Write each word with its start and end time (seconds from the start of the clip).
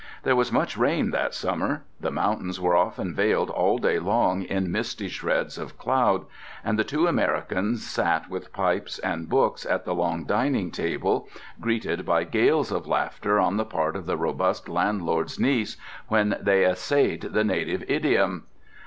There 0.23 0.35
was 0.35 0.51
much 0.51 0.77
rain 0.77 1.11
that 1.11 1.35
summer; 1.35 1.83
the 1.99 2.09
mountains 2.09 2.59
were 2.59 2.75
often 2.75 3.13
veiled 3.13 3.51
all 3.51 3.77
day 3.77 3.99
long 3.99 4.41
in 4.41 4.71
misty 4.71 5.07
shreds 5.07 5.59
of 5.59 5.77
cloud, 5.77 6.25
and 6.63 6.79
the 6.79 6.83
two 6.83 7.05
Americans 7.05 7.85
sat 7.85 8.27
with 8.27 8.51
pipes 8.51 8.97
and 8.97 9.29
books 9.29 9.63
at 9.63 9.85
the 9.85 9.93
long 9.93 10.23
dining 10.25 10.71
table, 10.71 11.29
greeted 11.59 12.03
by 12.03 12.23
gales 12.23 12.71
of 12.71 12.87
laughter 12.87 13.39
on 13.39 13.57
the 13.57 13.63
part 13.63 13.95
of 13.95 14.07
the 14.07 14.17
robust 14.17 14.67
landlord's 14.67 15.37
niece 15.39 15.77
when 16.07 16.35
they 16.41 16.65
essayed 16.65 17.21
the 17.21 17.43
native 17.43 17.83
idiom. 17.87 18.45